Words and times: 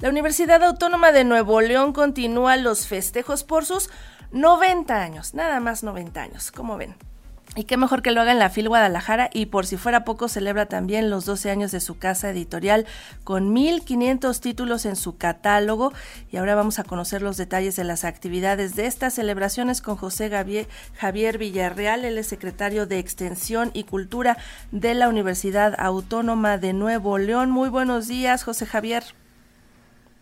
La 0.00 0.10
Universidad 0.10 0.62
Autónoma 0.62 1.10
de 1.10 1.24
Nuevo 1.24 1.60
León 1.60 1.92
continúa 1.92 2.56
los 2.56 2.86
festejos 2.86 3.42
por 3.42 3.64
sus 3.64 3.90
90 4.30 4.94
años, 4.94 5.34
nada 5.34 5.58
más 5.58 5.82
90 5.82 6.22
años, 6.22 6.52
como 6.52 6.76
ven. 6.76 6.94
Y 7.56 7.64
qué 7.64 7.76
mejor 7.76 8.02
que 8.02 8.12
lo 8.12 8.20
haga 8.20 8.30
en 8.30 8.38
la 8.38 8.48
FIL 8.48 8.68
Guadalajara 8.68 9.28
y 9.32 9.46
por 9.46 9.66
si 9.66 9.76
fuera 9.76 10.04
poco 10.04 10.28
celebra 10.28 10.66
también 10.66 11.10
los 11.10 11.24
12 11.24 11.50
años 11.50 11.72
de 11.72 11.80
su 11.80 11.98
casa 11.98 12.30
editorial 12.30 12.86
con 13.24 13.52
1.500 13.52 14.38
títulos 14.38 14.86
en 14.86 14.94
su 14.94 15.16
catálogo. 15.16 15.92
Y 16.30 16.36
ahora 16.36 16.54
vamos 16.54 16.78
a 16.78 16.84
conocer 16.84 17.20
los 17.20 17.36
detalles 17.36 17.74
de 17.74 17.82
las 17.82 18.04
actividades 18.04 18.76
de 18.76 18.86
estas 18.86 19.14
celebraciones 19.14 19.80
con 19.82 19.96
José 19.96 20.30
Javier 20.30 21.38
Villarreal, 21.38 22.04
él 22.04 22.18
es 22.18 22.28
secretario 22.28 22.86
de 22.86 23.00
Extensión 23.00 23.72
y 23.74 23.82
Cultura 23.82 24.36
de 24.70 24.94
la 24.94 25.08
Universidad 25.08 25.74
Autónoma 25.76 26.56
de 26.56 26.72
Nuevo 26.72 27.18
León. 27.18 27.50
Muy 27.50 27.68
buenos 27.68 28.06
días, 28.06 28.44
José 28.44 28.64
Javier. 28.64 29.02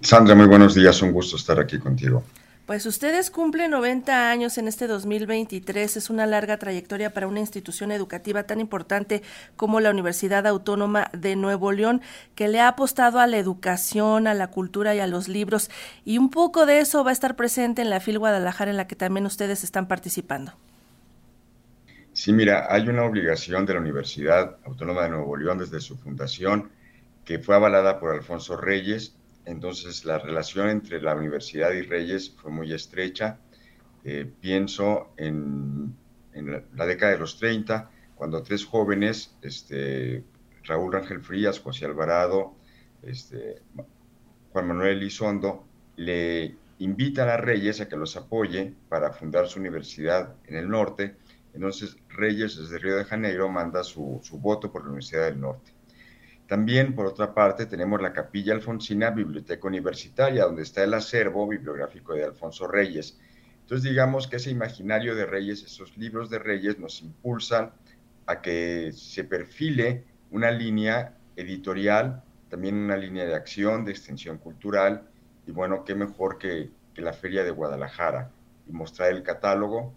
Sandra, 0.01 0.35
muy 0.35 0.47
buenos 0.47 0.75
días, 0.75 1.01
un 1.03 1.13
gusto 1.13 1.37
estar 1.37 1.59
aquí 1.59 1.79
contigo. 1.79 2.23
Pues 2.67 2.85
ustedes 2.85 3.31
cumplen 3.31 3.71
90 3.71 4.29
años 4.29 4.59
en 4.59 4.67
este 4.67 4.89
2023. 4.89 5.97
Es 5.97 6.11
una 6.11 6.27
larga 6.27 6.59
trayectoria 6.59 7.15
para 7.15 7.29
una 7.29 7.39
institución 7.39 7.93
educativa 7.93 8.43
tan 8.43 8.59
importante 8.59 9.23
como 9.55 9.79
la 9.79 9.91
Universidad 9.91 10.49
Autónoma 10.49 11.09
de 11.13 11.37
Nuevo 11.37 11.71
León, 11.71 12.03
que 12.35 12.49
le 12.49 12.59
ha 12.61 12.67
apostado 12.67 13.21
a 13.21 13.29
la 13.29 13.39
educación, 13.39 14.27
a 14.27 14.35
la 14.35 14.49
cultura 14.51 14.97
y 14.97 14.99
a 14.99 15.07
los 15.07 15.29
libros. 15.29 15.71
Y 16.05 16.19
un 16.19 16.29
poco 16.29 16.67
de 16.67 16.81
eso 16.81 17.05
va 17.05 17.11
a 17.11 17.13
estar 17.13 17.37
presente 17.37 17.83
en 17.83 17.91
la 17.91 18.01
FIL 18.01 18.19
Guadalajara, 18.19 18.73
en 18.73 18.77
la 18.77 18.89
que 18.89 18.97
también 18.97 19.27
ustedes 19.27 19.63
están 19.63 19.87
participando. 19.87 20.53
Sí, 22.13 22.33
mira, 22.33 22.67
hay 22.69 22.89
una 22.89 23.05
obligación 23.05 23.65
de 23.65 23.75
la 23.75 23.81
Universidad 23.81 24.57
Autónoma 24.65 25.05
de 25.05 25.11
Nuevo 25.11 25.37
León 25.37 25.59
desde 25.59 25.81
su 25.81 25.97
fundación, 25.97 26.71
que 27.25 27.39
fue 27.39 27.55
avalada 27.55 28.01
por 28.01 28.13
Alfonso 28.13 28.57
Reyes 28.57 29.16
entonces 29.47 30.05
la 30.05 30.19
relación 30.19 30.69
entre 30.69 31.01
la 31.01 31.15
universidad 31.15 31.73
y 31.73 31.83
Reyes 31.83 32.31
fue 32.31 32.51
muy 32.51 32.73
estrecha. 32.73 33.39
Eh, 34.05 34.31
pienso 34.41 35.13
en, 35.17 35.97
la 36.75 36.85
década 36.85 37.13
de 37.13 37.19
los 37.19 37.39
30, 37.39 37.91
cuando 38.15 38.43
tres 38.43 38.65
jóvenes, 38.65 39.37
este, 39.43 40.25
Raúl 40.65 40.93
Rangel 40.93 41.23
Frías, 41.23 41.61
José 41.61 41.87
Alvarado, 41.87 42.57
este, 43.03 43.63
Juan 44.53 44.67
Manuel 44.67 44.99
Elizondo, 44.99 45.65
le 45.97 46.57
invitan 46.79 47.29
a 47.29 47.37
Reyes 47.37 47.81
a 47.81 47.89
que 47.89 47.97
los 47.97 48.17
apoye 48.17 48.75
para 48.89 49.13
fundar 49.13 49.47
su 49.47 49.61
universidad 49.61 50.35
en 50.47 50.57
el 50.57 50.69
norte. 50.69 51.17
Entonces 51.55 51.97
Reyes 52.09 52.59
desde 52.59 52.79
Río 52.79 52.97
de 52.97 53.05
Janeiro 53.05 53.49
manda 53.49 53.85
su 53.85 54.21
voto 54.33 54.71
por 54.71 54.83
la 54.83 54.89
Universidad 54.89 55.25
del 55.27 55.41
Norte. 55.41 55.76
También, 56.47 56.95
por 56.95 57.07
otra 57.07 57.35
parte, 57.35 57.67
tenemos 57.67 58.01
la 58.01 58.13
Capilla 58.13 58.55
Alfonsina 58.55 59.11
Biblioteca 59.11 59.67
Universitaria, 59.67 60.45
donde 60.45 60.63
está 60.63 60.85
el 60.85 60.95
acervo 60.95 61.49
bibliográfico 61.49 62.15
de 62.15 62.25
Alfonso 62.25 62.69
Reyes. 62.69 63.19
Entonces, 63.63 63.91
digamos 63.91 64.29
que 64.29 64.37
ese 64.37 64.51
imaginario 64.51 65.17
de 65.17 65.27
Reyes, 65.27 65.65
esos 65.65 65.97
libros 65.97 66.31
de 66.31 66.39
Reyes, 66.39 66.79
nos 66.79 67.03
impulsan 67.03 67.73
a 68.27 68.41
que 68.41 68.93
se 68.93 69.25
perfile 69.25 70.05
una 70.31 70.53
línea 70.53 71.17
editorial, 71.35 72.23
también 72.49 72.77
una 72.77 72.97
línea 72.97 73.25
de 73.25 73.35
acción, 73.35 73.85
de 73.85 73.91
extensión 73.91 74.39
cultural, 74.39 75.03
y 75.49 75.51
bueno, 75.51 75.85
qué 75.85 75.97
mejor 75.97 76.39
que, 76.39 76.71
que 76.95 77.03
la 77.03 77.13
Feria 77.13 77.43
de 77.43 77.51
Guadalajara 77.51 78.31
y 78.69 78.73
mostrar 78.73 79.11
el 79.11 79.25
catálogo, 79.25 79.95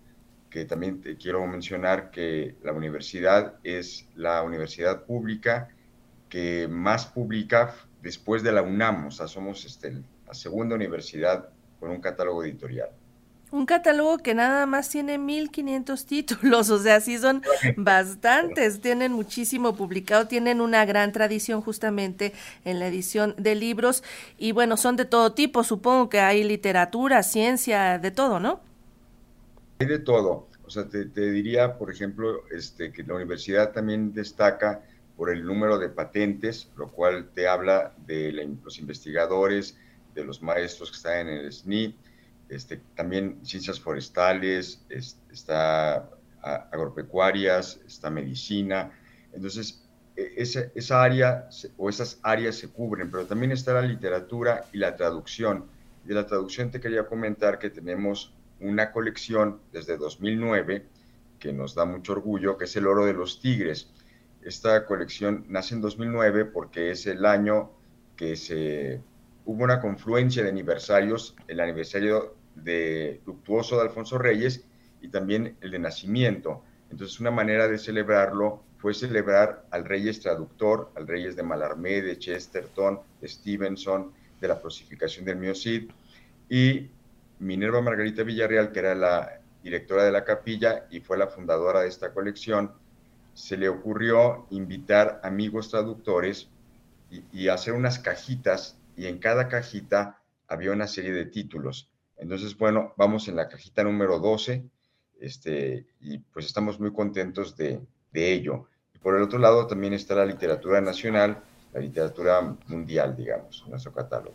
que 0.49 0.65
también 0.65 0.99
te 0.99 1.15
quiero 1.15 1.45
mencionar 1.45 2.09
que 2.09 2.55
la 2.63 2.73
universidad 2.73 3.53
es 3.63 4.07
la 4.15 4.41
universidad 4.41 5.03
pública 5.03 5.69
que 6.29 6.67
más 6.69 7.05
publica 7.07 7.75
después 8.01 8.43
de 8.43 8.51
la 8.51 8.61
UNAM, 8.61 9.07
o 9.07 9.11
sea, 9.11 9.27
somos 9.27 9.65
este, 9.65 10.01
la 10.25 10.33
segunda 10.33 10.75
universidad 10.75 11.49
con 11.79 11.89
un 11.89 11.99
catálogo 11.99 12.43
editorial. 12.43 12.89
Un 13.51 13.65
catálogo 13.65 14.19
que 14.19 14.35
nada 14.35 14.67
más 14.67 14.89
tiene 14.89 15.17
1500 15.17 16.05
títulos, 16.05 16.69
o 16.69 16.77
sea, 16.77 17.01
sí 17.01 17.17
son 17.17 17.41
bastantes, 17.77 18.79
tienen 18.79 19.11
muchísimo 19.11 19.75
publicado, 19.75 20.27
tienen 20.27 20.61
una 20.61 20.85
gran 20.85 21.11
tradición 21.11 21.61
justamente 21.61 22.33
en 22.63 22.77
la 22.77 22.87
edición 22.87 23.33
de 23.37 23.55
libros 23.55 24.03
y 24.37 24.51
bueno, 24.51 24.77
son 24.77 24.95
de 24.95 25.05
todo 25.05 25.33
tipo, 25.33 25.63
supongo 25.63 26.09
que 26.09 26.19
hay 26.19 26.43
literatura, 26.43 27.23
ciencia, 27.23 27.97
de 27.97 28.11
todo, 28.11 28.39
¿no? 28.39 28.61
Hay 29.79 29.87
de 29.87 29.97
todo, 29.97 30.47
o 30.63 30.69
sea, 30.69 30.87
te, 30.87 31.05
te 31.05 31.31
diría, 31.31 31.75
por 31.75 31.91
ejemplo, 31.91 32.43
este, 32.51 32.91
que 32.91 33.01
la 33.01 33.15
universidad 33.15 33.71
también 33.71 34.13
destaca 34.13 34.83
por 35.19 35.29
el 35.29 35.45
número 35.45 35.77
de 35.77 35.89
patentes, 35.89 36.71
lo 36.77 36.87
cual 36.87 37.31
te 37.35 37.45
habla 37.45 37.93
de 38.07 38.31
los 38.63 38.79
investigadores, 38.79 39.77
de 40.15 40.23
los 40.23 40.41
maestros 40.41 40.91
que 40.91 40.95
están 40.95 41.27
en 41.27 41.39
el 41.39 41.51
SNI, 41.51 41.93
este, 42.47 42.77
también 42.95 43.37
ciencias 43.43 43.81
forestales, 43.81 44.81
está 44.89 46.09
agropecuarias, 46.41 47.81
está 47.85 48.09
medicina. 48.09 48.97
Entonces, 49.33 49.83
e, 50.15 50.35
esa, 50.37 50.71
esa, 50.73 51.03
área 51.03 51.49
o 51.75 51.89
esas 51.89 52.21
áreas 52.23 52.55
se 52.55 52.69
cubren, 52.69 53.11
pero 53.11 53.25
también 53.25 53.51
está 53.51 53.73
la 53.73 53.81
literatura 53.81 54.67
y 54.71 54.77
la 54.77 54.95
traducción. 54.95 55.65
De 56.05 56.13
la 56.13 56.25
traducción 56.27 56.71
te 56.71 56.79
quería 56.79 57.05
comentar 57.05 57.59
que 57.59 57.69
tenemos 57.69 58.33
una 58.61 58.93
colección 58.93 59.59
desde 59.73 59.97
2009 59.97 60.85
que 61.39 61.51
nos 61.51 61.75
da 61.75 61.83
mucho 61.83 62.13
orgullo, 62.13 62.57
que 62.57 62.63
es 62.63 62.75
el 62.77 62.87
oro 62.87 63.05
de 63.05 63.11
los 63.11 63.41
tigres. 63.41 63.89
Esta 64.41 64.85
colección 64.85 65.45
nace 65.49 65.75
en 65.75 65.81
2009 65.81 66.45
porque 66.45 66.91
es 66.91 67.05
el 67.07 67.25
año 67.25 67.71
que 68.15 68.35
se 68.35 69.01
hubo 69.45 69.63
una 69.63 69.81
confluencia 69.81 70.43
de 70.43 70.49
aniversarios, 70.49 71.35
el 71.47 71.59
aniversario 71.59 72.35
de 72.55 73.21
luctuoso 73.25 73.75
de 73.77 73.83
Alfonso 73.83 74.17
Reyes 74.17 74.65
y 75.01 75.09
también 75.09 75.57
el 75.61 75.71
de 75.71 75.79
nacimiento. 75.79 76.63
Entonces 76.89 77.19
una 77.19 77.31
manera 77.31 77.67
de 77.67 77.77
celebrarlo 77.77 78.63
fue 78.77 78.93
celebrar 78.93 79.65
al 79.71 79.85
Reyes 79.85 80.21
traductor, 80.21 80.91
al 80.95 81.07
Reyes 81.07 81.35
de 81.35 81.43
Malarmé, 81.43 82.01
de 82.01 82.17
Chesterton, 82.17 83.01
de 83.19 83.27
Stevenson, 83.27 84.13
de 84.39 84.47
la 84.47 84.59
crucificación 84.59 85.25
del 85.25 85.37
Mío 85.37 85.53
Cid, 85.53 85.91
y 86.49 86.89
Minerva 87.39 87.81
Margarita 87.81 88.23
Villarreal, 88.23 88.71
que 88.71 88.79
era 88.79 88.95
la 88.95 89.41
directora 89.61 90.05
de 90.05 90.11
la 90.11 90.23
capilla 90.23 90.87
y 90.89 91.01
fue 91.01 91.17
la 91.17 91.27
fundadora 91.27 91.81
de 91.81 91.89
esta 91.89 92.13
colección, 92.13 92.71
se 93.33 93.57
le 93.57 93.69
ocurrió 93.69 94.45
invitar 94.49 95.21
amigos 95.23 95.69
traductores 95.69 96.49
y, 97.09 97.47
hacer 97.47 97.73
unas 97.73 97.99
cajitas 97.99 98.77
y 98.95 99.07
en 99.07 99.17
cada 99.17 99.47
cajita 99.47 100.21
había 100.47 100.71
una 100.71 100.87
serie 100.87 101.11
de 101.11 101.25
títulos. 101.25 101.89
Entonces, 102.17 102.57
bueno, 102.57 102.93
vamos 102.97 103.27
en 103.27 103.35
la 103.35 103.47
cajita 103.47 103.83
número 103.83 104.19
12 104.19 104.63
este, 105.19 105.87
y 106.01 106.19
pues 106.19 106.45
estamos 106.45 106.79
muy 106.79 106.91
contentos 106.91 107.55
de, 107.55 107.81
de 108.11 108.33
ello. 108.33 108.67
Y 108.93 108.99
por 108.99 109.15
el 109.15 109.23
otro 109.23 109.39
lado 109.39 109.67
también 109.67 109.93
está 109.93 110.15
la 110.15 110.25
literatura 110.25 110.81
nacional, 110.81 111.41
la 111.73 111.79
literatura 111.79 112.55
mundial, 112.67 113.15
digamos, 113.15 113.61
en 113.65 113.71
nuestro 113.71 113.93
catálogo. 113.93 114.33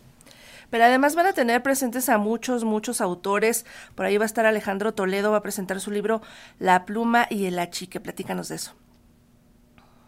Pero 0.71 0.85
además 0.85 1.15
van 1.15 1.27
a 1.27 1.33
tener 1.33 1.63
presentes 1.63 2.09
a 2.09 2.19
muchos, 2.19 2.65
muchos 2.65 3.01
autores. 3.01 3.65
Por 3.95 4.07
ahí 4.07 4.17
va 4.17 4.25
a 4.25 4.27
estar 4.27 4.47
Alejandro 4.47 4.93
Toledo, 4.93 5.31
va 5.31 5.39
a 5.39 5.43
presentar 5.43 5.81
su 5.81 5.91
libro 5.91 6.23
La 6.59 6.85
pluma 6.85 7.27
y 7.31 7.47
el 7.47 7.59
achique. 7.59 8.01
Platícanos 8.01 8.49
de 8.49 8.57
eso. 8.57 8.75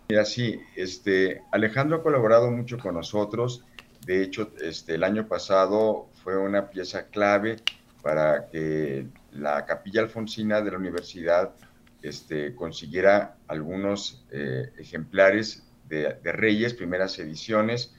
Mira, 0.09 0.25
sí, 0.25 0.61
este, 0.77 1.43
Alejandro 1.51 1.97
ha 1.97 2.03
colaborado 2.03 2.51
mucho 2.51 2.79
con 2.79 2.95
nosotros. 2.95 3.65
De 4.05 4.23
hecho, 4.23 4.53
este, 4.61 4.95
el 4.95 5.03
año 5.03 5.27
pasado 5.27 6.09
fue 6.23 6.37
una 6.37 6.71
pieza 6.71 7.09
clave 7.09 7.57
para 8.03 8.49
que 8.49 9.07
la 9.33 9.67
capilla 9.67 10.03
alfonsina 10.03 10.61
de 10.61 10.71
la 10.71 10.79
universidad 10.79 11.55
este, 12.03 12.55
consiguiera 12.55 13.37
algunos 13.49 14.25
eh, 14.31 14.71
ejemplares 14.79 15.65
de, 15.89 16.17
Reyes, 16.23 16.75
primeras 16.75 17.19
ediciones. 17.19 17.93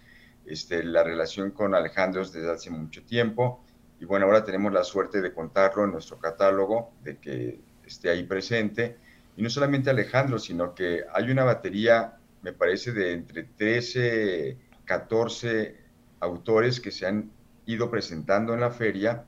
Este, 0.45 0.83
la 0.83 1.03
relación 1.03 1.51
con 1.51 1.75
Alejandro 1.75 2.21
es 2.21 2.31
desde 2.31 2.51
hace 2.51 2.69
mucho 2.69 3.03
tiempo 3.03 3.65
y 3.99 4.05
bueno, 4.05 4.27
ahora 4.27 4.45
tenemos 4.45 4.71
la 4.71 4.85
suerte 4.85 5.21
de 5.21 5.33
contarlo 5.33 5.83
en 5.83 5.91
nuestro 5.91 6.19
catálogo, 6.19 6.93
de 7.03 7.17
que 7.17 7.59
esté 7.85 8.09
ahí 8.09 8.23
presente 8.23 8.97
y 9.37 9.43
no 9.43 9.51
solamente 9.51 9.91
Alejandro, 9.91 10.39
sino 10.39 10.73
que 10.73 11.03
hay 11.13 11.29
una 11.29 11.43
batería, 11.43 12.17
me 12.41 12.53
parece, 12.53 12.91
de 12.91 13.13
entre 13.13 13.43
13, 13.43 14.57
14 14.83 15.75
autores 16.21 16.79
que 16.79 16.89
se 16.89 17.05
han 17.05 17.29
ido 17.67 17.91
presentando 17.91 18.55
en 18.55 18.61
la 18.61 18.71
feria, 18.71 19.25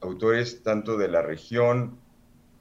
autores 0.00 0.62
tanto 0.62 0.96
de 0.96 1.08
la 1.08 1.20
región, 1.20 1.98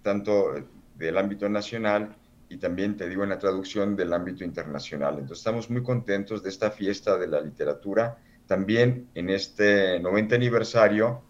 tanto 0.02 0.54
del 0.96 1.18
ámbito 1.18 1.48
nacional 1.48 2.14
y 2.50 2.58
también, 2.58 2.98
te 2.98 3.08
digo, 3.08 3.24
en 3.24 3.30
la 3.30 3.40
traducción 3.40 3.96
del 3.96 4.12
ámbito 4.12 4.44
internacional. 4.44 5.14
Entonces 5.14 5.38
estamos 5.38 5.70
muy 5.70 5.84
contentos 5.84 6.44
de 6.44 6.50
esta 6.50 6.72
fiesta 6.72 7.18
de 7.18 7.28
la 7.28 7.40
literatura. 7.40 8.18
También 8.48 9.08
en 9.16 9.30
este 9.30 9.98
90 10.02 10.36
aniversario, 10.36 11.24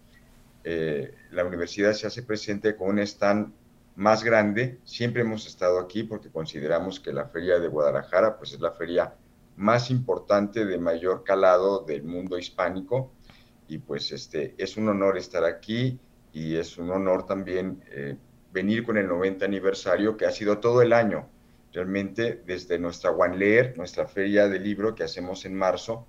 eh, 0.64 1.14
la 1.30 1.44
universidad 1.44 1.92
se 1.92 2.08
hace 2.08 2.24
presente 2.24 2.74
con 2.74 2.88
un 2.88 2.98
stand 2.98 3.52
más 3.96 4.24
grande. 4.24 4.80
Siempre 4.84 5.22
hemos 5.22 5.46
estado 5.46 5.78
aquí 5.78 6.02
porque 6.04 6.30
consideramos 6.30 7.00
que 7.00 7.12
la 7.12 7.26
feria 7.26 7.58
de 7.58 7.68
Guadalajara 7.68 8.36
pues 8.38 8.52
es 8.52 8.60
la 8.60 8.72
feria 8.72 9.14
más 9.56 9.90
importante 9.90 10.64
de 10.64 10.78
mayor 10.78 11.24
calado 11.24 11.84
del 11.84 12.02
mundo 12.02 12.38
hispánico 12.38 13.12
y 13.68 13.78
pues 13.78 14.12
este, 14.12 14.54
es 14.58 14.76
un 14.76 14.88
honor 14.88 15.18
estar 15.18 15.44
aquí 15.44 15.98
y 16.32 16.56
es 16.56 16.78
un 16.78 16.90
honor 16.90 17.26
también 17.26 17.82
eh, 17.90 18.16
venir 18.52 18.84
con 18.84 18.96
el 18.96 19.06
90 19.06 19.44
aniversario 19.44 20.16
que 20.16 20.26
ha 20.26 20.30
sido 20.30 20.58
todo 20.58 20.82
el 20.82 20.92
año. 20.92 21.28
Realmente 21.72 22.42
desde 22.46 22.78
nuestra 22.78 23.10
One 23.10 23.36
Leer, 23.36 23.76
nuestra 23.76 24.06
feria 24.06 24.48
de 24.48 24.58
libro 24.58 24.94
que 24.94 25.04
hacemos 25.04 25.44
en 25.44 25.54
marzo, 25.54 26.06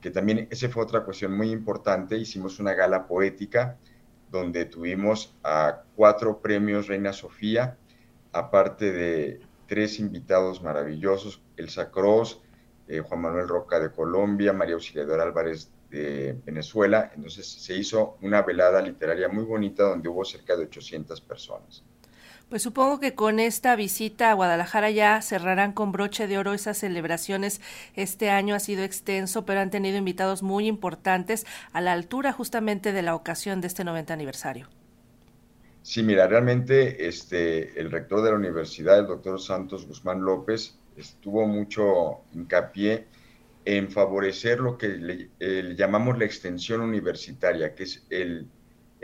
que 0.00 0.10
también 0.10 0.48
esa 0.50 0.68
fue 0.68 0.82
otra 0.82 1.04
cuestión 1.04 1.36
muy 1.36 1.50
importante, 1.50 2.16
hicimos 2.16 2.58
una 2.58 2.74
gala 2.74 3.06
poética 3.06 3.78
donde 4.34 4.64
tuvimos 4.64 5.32
a 5.44 5.84
cuatro 5.94 6.40
premios 6.40 6.88
Reina 6.88 7.12
Sofía, 7.12 7.78
aparte 8.32 8.92
de 8.92 9.40
tres 9.68 10.00
invitados 10.00 10.60
maravillosos, 10.60 11.40
Elsa 11.56 11.92
Cross, 11.92 12.42
eh, 12.88 12.98
Juan 13.00 13.22
Manuel 13.22 13.46
Roca 13.46 13.78
de 13.78 13.92
Colombia, 13.92 14.52
María 14.52 14.74
Auxiliadora 14.74 15.22
Álvarez 15.22 15.70
de 15.88 16.36
Venezuela. 16.44 17.12
Entonces 17.14 17.46
se 17.46 17.76
hizo 17.76 18.18
una 18.22 18.42
velada 18.42 18.82
literaria 18.82 19.28
muy 19.28 19.44
bonita 19.44 19.84
donde 19.84 20.08
hubo 20.08 20.24
cerca 20.24 20.56
de 20.56 20.64
800 20.64 21.20
personas. 21.20 21.84
Pues 22.48 22.62
supongo 22.62 23.00
que 23.00 23.14
con 23.14 23.40
esta 23.40 23.74
visita 23.74 24.30
a 24.30 24.34
Guadalajara 24.34 24.90
ya 24.90 25.20
cerrarán 25.22 25.72
con 25.72 25.92
broche 25.92 26.26
de 26.26 26.38
oro 26.38 26.52
esas 26.52 26.78
celebraciones. 26.78 27.60
Este 27.96 28.30
año 28.30 28.54
ha 28.54 28.60
sido 28.60 28.84
extenso, 28.84 29.44
pero 29.44 29.60
han 29.60 29.70
tenido 29.70 29.96
invitados 29.96 30.42
muy 30.42 30.66
importantes 30.66 31.46
a 31.72 31.80
la 31.80 31.92
altura 31.92 32.32
justamente 32.32 32.92
de 32.92 33.02
la 33.02 33.14
ocasión 33.14 33.60
de 33.60 33.68
este 33.68 33.82
90 33.82 34.12
aniversario. 34.12 34.68
Sí, 35.82 36.02
mira, 36.02 36.26
realmente 36.26 37.08
este, 37.08 37.78
el 37.78 37.90
rector 37.90 38.22
de 38.22 38.30
la 38.30 38.36
universidad, 38.36 38.98
el 38.98 39.06
doctor 39.06 39.40
Santos 39.40 39.86
Guzmán 39.86 40.22
López, 40.22 40.78
estuvo 40.96 41.46
mucho 41.46 42.20
hincapié 42.32 43.06
en 43.64 43.90
favorecer 43.90 44.60
lo 44.60 44.78
que 44.78 44.88
le, 44.88 45.74
llamamos 45.74 46.18
la 46.18 46.24
extensión 46.24 46.80
universitaria, 46.80 47.74
que 47.74 47.84
es 47.84 48.06
el, 48.10 48.48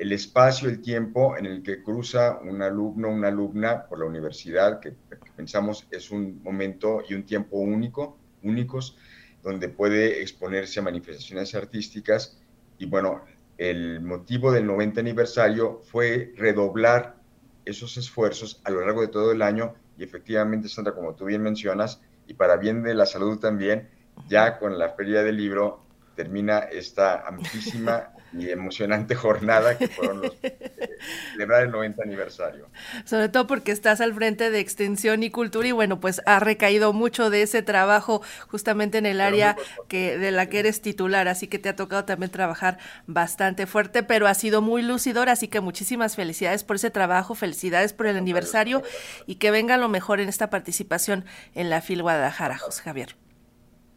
el, 0.01 0.13
espacio, 0.13 0.69
el 0.69 0.81
tiempo 0.81 1.37
en 1.37 1.47
el 1.47 1.63
que 1.63 1.83
cruza 1.83 2.39
un 2.43 2.63
alumno, 2.63 3.09
una 3.09 3.29
alumna 3.29 3.87
por 3.87 3.99
la 3.99 4.07
universidad, 4.07 4.81
que, 4.81 4.95
pensamos 5.37 5.87
es 5.91 6.11
un 6.11 6.43
momento 6.43 7.03
y 7.09 7.15
un 7.15 7.25
tiempo 7.25 7.59
único, 7.59 8.19
únicos, 8.43 8.97
donde 9.43 9.69
puede 9.69 10.23
exponerse 10.23 10.81
a 10.81 10.83
manifestaciones 10.83 11.55
artísticas. 11.55 12.39
Y 12.79 12.87
bueno, 12.87 13.25
el 13.59 14.01
motivo 14.01 14.53
del 14.53 14.67
90 14.67 15.01
aniversario 15.01 15.81
fue 15.85 16.33
redoblar 16.37 17.17
esos 17.65 17.97
esfuerzos 17.97 18.61
a 18.65 18.71
lo 18.71 18.81
largo 18.81 19.03
de 19.03 19.09
todo 19.09 19.33
el 19.33 19.43
año 19.43 19.75
y 20.01 20.05
efectivamente, 20.05 20.69
Sandra, 20.69 20.95
como 20.95 21.15
tú 21.15 21.27
bien 21.27 21.43
mencionas, 21.43 22.01
y 22.27 22.33
para 22.33 22.57
bien 22.57 22.83
de 22.83 22.95
la 22.95 23.05
salud 23.05 23.39
también, 23.39 23.91
ya 24.29 24.59
con 24.59 24.79
la 24.79 24.89
feria 24.91 25.23
del 25.23 25.37
libro 25.37 25.85
termina 26.17 26.61
esta 26.61 27.27
amplísima 27.27 28.15
y 28.33 28.51
emocionante 28.51 29.15
jornada 29.17 29.77
que 29.77 29.89
fueron 29.89 30.23
los 30.23 30.37
eh, 30.43 30.99
celebrar 31.33 31.65
el 31.65 31.71
90 31.71 32.03
aniversario. 32.03 32.69
Sobre 33.05 33.29
todo 33.29 33.47
porque 33.47 33.73
estás 33.73 34.01
al 34.01 34.15
frente 34.15 34.51
de 34.51 34.61
Extensión 34.61 35.23
y 35.23 35.31
Cultura 35.31 35.69
y 35.69 35.73
bueno, 35.73 36.01
pues 36.01 36.23
ha 36.27 36.41
recaído 36.41 36.93
mucho 36.93 37.31
de 37.31 37.43
ese 37.43 37.63
trabajo 37.63 38.23
justamente 38.49 38.99
en 38.99 39.07
el 39.07 39.21
área 39.21 39.57
que 39.89 40.19
de 40.19 40.31
la 40.31 40.47
que 40.47 40.61
eres 40.61 40.81
titular, 40.83 41.29
así 41.29 41.49
que 41.49 41.59
te 41.59 41.69
ha 41.69 41.77
tocado 41.77 42.05
también 42.05 42.31
trabajar 42.31 42.79
bastante 43.07 43.67
fuerte, 43.67 44.03
pero 44.03 44.27
ha 44.27 44.35
sido 44.35 44.63
muy 44.63 44.83
lucidor, 44.83 45.29
así 45.29 45.49
que 45.49 45.61
muchísimas 45.61 46.17
felicidades 46.17 46.65
por 46.65 46.77
ese 46.77 46.91
trabajo, 46.91 47.35
felicidades 47.35 47.93
por 47.93 48.07
el 48.07 48.17
aniversario 48.17 48.83
y 49.27 49.37
que 49.37 49.51
venga 49.51 49.77
lo 49.77 49.89
mejor 49.89 50.21
en 50.21 50.29
esta 50.29 50.51
participación 50.51 51.25
en 51.55 51.71
la 51.71 51.81
FIL 51.81 52.03
Guadalajara, 52.03 52.59
José 52.59 52.83
Javier. 52.83 53.17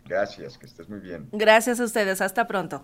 Gracias, 0.05 0.57
que 0.57 0.65
estés 0.65 0.89
muy 0.89 0.99
bien. 0.99 1.29
Gracias 1.31 1.79
a 1.79 1.85
ustedes, 1.85 2.21
hasta 2.21 2.45
pronto. 2.47 2.81